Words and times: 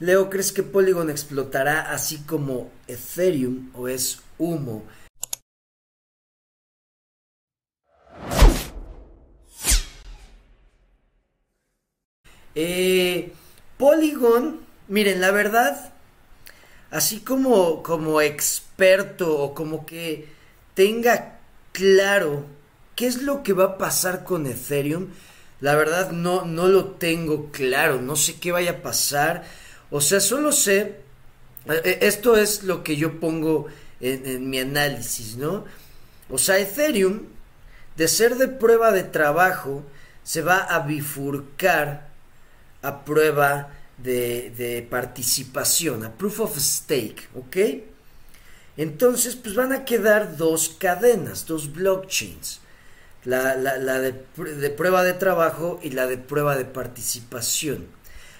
Leo, 0.00 0.28
¿crees 0.28 0.50
que 0.50 0.64
Polygon 0.64 1.08
explotará 1.08 1.92
así 1.92 2.18
como 2.24 2.68
Ethereum 2.88 3.70
o 3.74 3.86
es 3.86 4.20
humo? 4.38 4.82
Eh, 12.56 13.32
Polygon, 13.78 14.62
miren, 14.88 15.20
la 15.20 15.30
verdad, 15.30 15.92
así 16.90 17.20
como, 17.20 17.84
como 17.84 18.20
experto 18.20 19.38
o 19.38 19.54
como 19.54 19.86
que 19.86 20.28
tenga 20.74 21.38
claro 21.70 22.46
qué 22.96 23.06
es 23.06 23.22
lo 23.22 23.44
que 23.44 23.52
va 23.52 23.64
a 23.64 23.78
pasar 23.78 24.24
con 24.24 24.48
Ethereum, 24.48 25.10
la 25.60 25.76
verdad 25.76 26.10
no, 26.10 26.44
no 26.44 26.66
lo 26.66 26.86
tengo 26.86 27.52
claro, 27.52 28.02
no 28.02 28.16
sé 28.16 28.40
qué 28.40 28.50
vaya 28.50 28.72
a 28.72 28.82
pasar. 28.82 29.44
O 29.94 30.00
sea, 30.00 30.18
solo 30.18 30.50
sé, 30.50 30.80
eh, 31.66 31.80
eh, 31.84 31.98
esto 32.02 32.36
es 32.36 32.64
lo 32.64 32.82
que 32.82 32.96
yo 32.96 33.20
pongo 33.20 33.68
en, 34.00 34.50
mi 34.50 34.58
análisis, 34.58 35.36
¿no? 35.36 35.66
O 36.28 36.36
sea, 36.36 36.58
Ethereum, 36.58 37.20
de 37.96 38.08
ser 38.08 38.34
de 38.34 38.48
prueba 38.48 38.90
de 38.90 39.04
trabajo, 39.04 39.84
se 40.24 40.42
va 40.42 40.58
a 40.58 40.80
bifurcar 40.80 42.08
a 42.82 43.04
prueba 43.04 43.70
de, 43.96 44.84
participación, 44.90 46.04
a 46.04 46.10
proof 46.10 46.40
of 46.40 46.58
stake, 46.58 47.28
¿ok? 47.36 47.56
Entonces, 48.76 49.36
pues 49.36 49.54
van 49.54 49.72
a 49.72 49.84
quedar 49.84 50.36
dos 50.36 50.70
cadenas, 50.76 51.46
dos 51.46 51.72
blockchains. 51.72 52.60
La, 53.24 53.54
de, 53.54 54.70
prueba 54.70 55.04
de 55.04 55.12
trabajo 55.12 55.78
y 55.84 55.90
la 55.90 56.08
de 56.08 56.18
prueba 56.18 56.56
de 56.56 56.64
participación. 56.64 57.86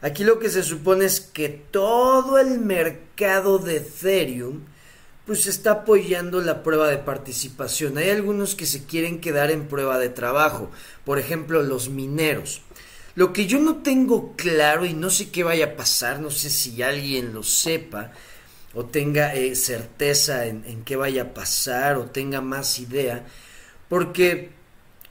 Aquí 0.00 0.22
lo 0.24 0.38
que 0.38 0.48
se 0.48 0.62
supone 0.62 1.04
es 1.06 1.20
que 1.20 1.48
todo 1.48 2.38
el 2.38 2.58
mercado 2.60 3.58
de 3.58 3.76
Ethereum 3.78 4.60
pues 5.26 5.46
está 5.46 5.72
apoyando 5.72 6.40
la 6.40 6.62
prueba 6.62 6.88
de 6.88 6.96
participación. 6.96 7.98
Hay 7.98 8.08
algunos 8.08 8.54
que 8.54 8.64
se 8.64 8.84
quieren 8.84 9.20
quedar 9.20 9.50
en 9.50 9.68
prueba 9.68 9.98
de 9.98 10.08
trabajo, 10.08 10.70
por 11.04 11.18
ejemplo 11.18 11.62
los 11.62 11.90
mineros. 11.90 12.62
Lo 13.14 13.32
que 13.32 13.46
yo 13.46 13.58
no 13.58 13.82
tengo 13.82 14.34
claro 14.36 14.86
y 14.86 14.94
no 14.94 15.10
sé 15.10 15.30
qué 15.30 15.42
vaya 15.42 15.66
a 15.66 15.76
pasar, 15.76 16.20
no 16.20 16.30
sé 16.30 16.48
si 16.48 16.80
alguien 16.82 17.34
lo 17.34 17.42
sepa 17.42 18.12
o 18.72 18.86
tenga 18.86 19.34
eh, 19.34 19.56
certeza 19.56 20.46
en, 20.46 20.64
en 20.66 20.84
qué 20.84 20.96
vaya 20.96 21.22
a 21.22 21.34
pasar 21.34 21.96
o 21.96 22.04
tenga 22.04 22.40
más 22.40 22.78
idea, 22.78 23.26
porque, 23.88 24.52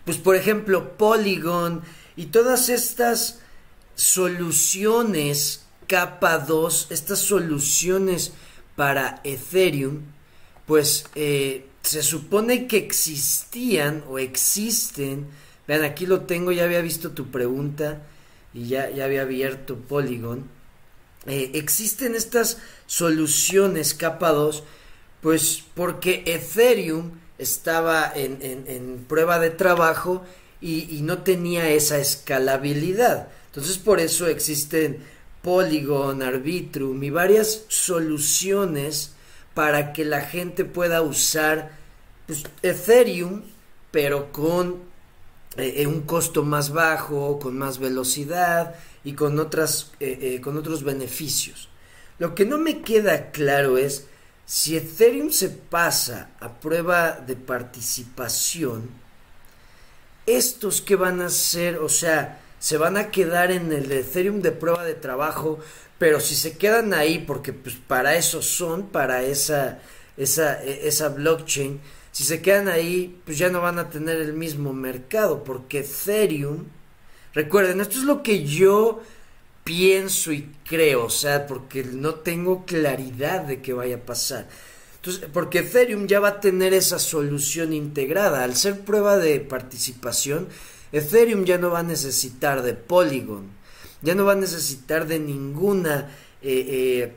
pues 0.06 0.18
por 0.18 0.36
ejemplo, 0.36 0.98
Polygon 0.98 1.84
y 2.16 2.28
todas 2.28 2.70
estas 2.70 3.40
soluciones 3.98 5.66
capa 5.86 6.38
2, 6.38 6.88
estas 6.92 7.20
soluciones 7.20 8.32
para 8.78 9.20
Ethereum, 9.26 10.04
pues 10.66 11.06
eh, 11.16 11.66
se 11.82 12.02
supone 12.02 12.68
que 12.68 12.78
existían 12.78 14.06
o 14.08 14.18
existen 14.18 15.28
Vean, 15.68 15.84
aquí 15.84 16.06
lo 16.06 16.22
tengo, 16.22 16.52
ya 16.52 16.64
había 16.64 16.82
visto 16.82 17.12
tu 17.12 17.30
pregunta 17.30 18.02
y 18.54 18.68
ya, 18.68 18.90
ya 18.90 19.04
había 19.04 19.24
abierto 19.24 19.76
Polygon. 19.76 20.50
Eh, 21.26 21.52
existen 21.56 22.16
estas 22.16 22.58
soluciones 22.86 23.94
capa 23.94 24.32
2, 24.32 24.64
pues 25.22 25.64
porque 25.76 26.24
Ethereum 26.26 27.20
estaba 27.38 28.10
en, 28.16 28.40
en, 28.42 28.64
en 28.68 29.06
prueba 29.10 29.40
de 29.40 29.50
trabajo 29.50 30.24
y, 30.62 30.96
y, 30.96 31.02
no 31.02 31.20
tenía 31.20 31.70
esa 31.70 32.00
escalabilidad. 32.00 33.28
Entonces 33.58 33.80
por 33.80 34.00
eso 34.00 34.28
existen 34.28 35.00
Polygon, 35.42 36.22
Arbitrum 36.22 37.04
y 37.04 37.10
varias 37.10 37.64
soluciones 37.70 39.14
para 39.56 39.94
que 39.94 40.06
la 40.06 40.22
gente 40.22 40.64
pueda 40.64 41.02
usar 41.02 41.72
pues, 42.28 42.44
Ethereum, 42.62 43.42
pero 43.90 44.32
con 44.32 44.76
eh, 45.58 45.88
un 45.88 46.02
costo 46.02 46.44
más 46.44 46.72
bajo, 46.72 47.40
con 47.40 47.58
más 47.58 47.80
velocidad 47.80 48.76
y 49.04 49.14
con, 49.14 49.40
otras, 49.40 49.92
eh, 50.00 50.20
eh, 50.22 50.42
con 50.42 50.56
otros 50.56 50.84
beneficios. 50.84 51.68
Lo 52.20 52.36
que 52.36 52.46
no 52.46 52.60
me 52.60 52.82
queda 52.84 53.32
claro 53.32 53.80
es 53.80 54.06
si 54.46 54.78
Ethereum 54.78 55.32
se 55.32 55.50
pasa 55.50 56.30
a 56.42 56.60
prueba 56.60 57.14
de 57.14 57.36
participación, 57.36 58.88
estos 60.28 60.80
que 60.80 60.96
van 60.96 61.22
a 61.22 61.30
ser, 61.30 61.80
o 61.80 61.90
sea, 61.90 62.44
se 62.60 62.78
van 62.78 62.98
a 62.98 63.12
quedar 63.12 63.52
en 63.52 63.72
el 63.72 63.92
Ethereum 63.92 64.42
de 64.42 64.52
prueba 64.52 64.84
de 64.84 64.96
trabajo, 64.96 65.60
pero 65.98 66.20
si 66.20 66.36
se 66.36 66.58
quedan 66.58 66.94
ahí, 66.94 67.20
porque 67.20 67.54
pues 67.54 67.76
para 67.76 68.16
eso 68.16 68.42
son, 68.42 68.88
para 68.90 69.24
esa, 69.24 69.80
esa, 70.16 70.64
e, 70.64 70.88
esa 70.88 71.10
blockchain, 71.10 71.80
si 72.12 72.24
se 72.24 72.42
quedan 72.42 72.68
ahí, 72.68 73.20
pues 73.26 73.38
ya 73.38 73.50
no 73.50 73.62
van 73.62 73.80
a 73.80 73.90
tener 73.90 74.18
el 74.18 74.34
mismo 74.34 74.74
mercado, 74.74 75.44
porque 75.44 75.80
Ethereum, 75.80 76.66
recuerden, 77.34 77.82
esto 77.82 77.98
es 78.00 78.04
lo 78.04 78.24
que 78.24 78.44
yo 78.44 79.02
pienso 79.64 80.32
y 80.32 80.50
creo, 80.68 81.06
o 81.06 81.10
sea, 81.10 81.46
porque 81.46 81.84
no 81.84 82.16
tengo 82.16 82.66
claridad 82.66 83.42
de 83.42 83.62
qué 83.62 83.74
vaya 83.74 83.98
a 83.98 84.06
pasar. 84.06 84.48
Entonces, 84.96 85.30
porque 85.32 85.60
Ethereum 85.60 86.08
ya 86.08 86.20
va 86.20 86.30
a 86.30 86.40
tener 86.40 86.74
esa 86.74 87.00
solución 87.00 87.72
integrada. 87.74 88.44
Al 88.44 88.56
ser 88.56 88.82
prueba 88.82 89.18
de 89.18 89.40
participación, 89.40 90.48
Ethereum 90.92 91.46
ya 91.46 91.58
no 91.58 91.70
va 91.70 91.80
a 91.80 91.84
necesitar 91.84 92.62
de 92.62 92.74
Polygon, 92.74 93.50
ya 94.02 94.16
no 94.16 94.26
va 94.26 94.34
a 94.34 94.36
necesitar 94.36 95.08
de 95.08 95.20
ninguna 95.20 96.10
eh, 96.42 96.66
eh, 96.70 97.14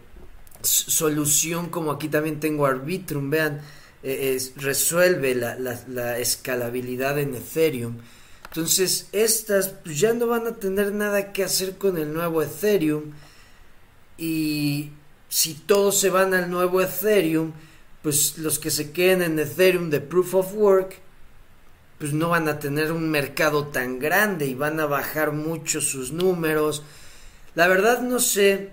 solución 0.62 1.69
como 1.69 1.92
aquí 1.92 2.08
también 2.08 2.41
tengo 2.41 2.66
Arbitrum, 2.66 3.31
vean 3.31 3.60
eh, 4.03 4.34
es, 4.34 4.54
resuelve 4.56 5.34
la, 5.34 5.56
la, 5.56 5.81
la, 5.88 6.19
escalabilidad 6.19 7.19
en 7.19 7.34
Ethereum. 7.34 7.98
Entonces, 8.48 9.08
estas 9.12 9.69
pues, 9.69 10.00
ya 10.00 10.12
no 10.14 10.26
van 10.26 10.47
a 10.47 10.56
tener 10.56 10.92
nada 10.92 11.32
que 11.32 11.44
hacer 11.44 11.76
con 11.76 11.98
el 11.98 12.12
nuevo 12.12 12.42
Ethereum. 12.42 13.12
Y 14.19 14.91
si 15.28 15.54
todos 15.54 16.00
se 16.00 16.10
van 16.10 16.34
al 16.34 16.50
nuevo 16.50 16.81
Ethereum, 16.81 17.52
pues 18.02 18.38
los 18.38 18.58
que 18.58 18.70
se 18.70 18.91
queden 18.91 19.22
en 19.22 19.38
Ethereum 19.38 19.91
de 19.91 20.00
Proof 20.00 20.34
of 20.34 20.54
Work, 20.54 20.98
pues 22.00 22.15
no 22.15 22.31
van 22.31 22.49
a 22.49 22.59
tener 22.59 22.93
un 22.93 23.11
mercado 23.11 23.66
tan 23.66 23.99
grande 23.99 24.47
y 24.47 24.55
van 24.55 24.81
a 24.81 24.87
bajar 24.87 25.33
mucho 25.33 25.83
sus 25.83 26.12
números. 26.12 26.83
La 27.55 27.69
verdad 27.69 28.00
no 28.00 28.21
sé, 28.21 28.71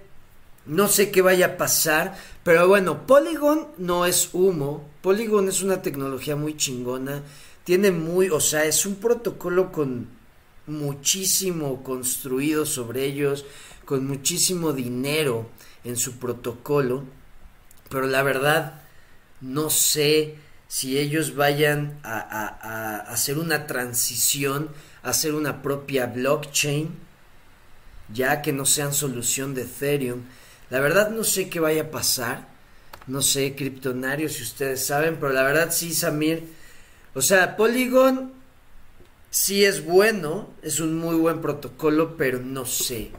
no 0.65 0.87
sé 0.87 1.11
qué 1.11 1.21
vaya 1.21 1.45
a 1.45 1.57
pasar, 1.57 2.17
pero 2.45 2.69
bueno, 2.69 3.05
Polygon 3.05 3.67
no 3.77 4.05
es 4.05 4.29
humo, 4.31 4.89
Polygon 5.01 5.49
es 5.49 5.61
una 5.61 5.81
tecnología 5.81 6.37
muy 6.37 6.55
chingona, 6.55 7.21
tiene 7.65 7.91
muy, 7.91 8.29
o 8.29 8.39
sea, 8.39 8.63
es 8.63 8.85
un 8.85 8.95
protocolo 8.95 9.73
con 9.73 10.07
muchísimo 10.65 11.83
construido 11.83 12.65
sobre 12.65 13.03
ellos, 13.03 13.45
con 13.83 14.07
muchísimo 14.07 14.71
dinero 14.71 15.49
en 15.83 15.97
su 15.97 16.13
protocolo, 16.13 17.03
pero 17.89 18.07
la 18.07 18.23
verdad 18.23 18.83
no 19.41 19.69
sé 19.69 20.46
si 20.67 20.97
ellos 20.97 21.35
vayan 21.35 21.99
a, 22.03 22.19
a, 22.19 22.47
a 22.47 22.97
hacer 23.11 23.37
una 23.37 23.67
transición, 23.67 24.69
a 25.03 25.09
hacer 25.09 25.33
una 25.33 25.61
propia 25.61 26.07
blockchain, 26.07 26.95
ya 28.13 28.41
que 28.41 28.53
no 28.53 28.65
sean 28.65 28.93
solución 28.93 29.53
de 29.53 29.63
Ethereum. 29.63 30.23
La 30.69 30.79
verdad 30.79 31.09
no 31.09 31.23
sé 31.23 31.49
qué 31.49 31.59
vaya 31.59 31.83
a 31.83 31.91
pasar 31.91 32.57
no 33.07 33.21
sé, 33.21 33.55
criptonario, 33.55 34.27
si 34.29 34.43
ustedes 34.43 34.85
saben, 34.85 35.15
pero 35.15 35.31
la 35.31 35.43
verdad 35.43 35.71
sí, 35.71 35.93
Samir. 35.93 36.43
O 37.13 37.21
sea, 37.21 37.55
Polygon 37.55 38.33
sí 39.29 39.63
es 39.63 39.83
bueno, 39.83 40.49
es 40.61 40.79
un 40.79 40.97
muy 40.97 41.15
buen 41.15 41.41
protocolo, 41.41 42.17
pero 42.17 42.39
no 42.39 42.65
sé 42.65 43.11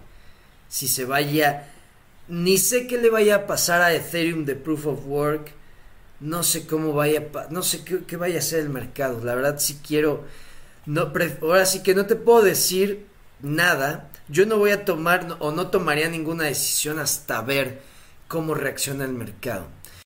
si 0.68 0.88
se 0.88 1.06
vaya, 1.06 1.72
ni 2.28 2.58
sé 2.58 2.86
qué 2.86 2.98
le 2.98 3.08
vaya 3.08 3.36
a 3.36 3.46
pasar 3.46 3.80
a 3.80 3.94
Ethereum 3.94 4.44
de 4.44 4.54
Proof 4.54 4.86
of 4.86 5.06
Work, 5.06 5.52
no 6.20 6.42
sé 6.42 6.66
cómo 6.66 6.92
vaya, 6.92 7.28
no 7.50 7.62
sé 7.62 7.84
qué, 7.84 8.16
vaya 8.16 8.38
a 8.38 8.42
ser 8.42 8.60
el 8.60 8.68
mercado, 8.68 9.24
la 9.24 9.34
verdad 9.34 9.58
sí 9.58 9.80
quiero, 9.86 10.24
no, 10.86 11.12
ahora 11.42 11.66
sí 11.66 11.82
que 11.82 11.94
no 11.94 12.06
te 12.06 12.16
puedo 12.16 12.42
decir 12.42 13.06
nada, 13.40 14.10
yo 14.28 14.46
no 14.46 14.58
voy 14.58 14.70
a 14.70 14.84
tomar 14.84 15.36
o 15.38 15.52
no 15.52 15.68
tomaría 15.68 16.08
ninguna 16.08 16.44
decisión 16.44 16.98
hasta 16.98 17.40
ver 17.42 17.80
cómo 18.26 18.54
reacciona 18.54 19.04
el 19.04 19.12
mercado. 19.12 19.66